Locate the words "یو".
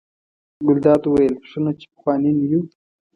2.51-2.61